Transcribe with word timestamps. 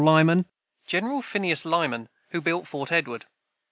[Footnote 0.03 0.43
30: 0.47 0.47
General 0.87 1.21
Phineas 1.21 1.63
Lyman, 1.63 2.09
who 2.31 2.41
built 2.41 2.65
Fort 2.67 2.91
Edward. 2.91 3.27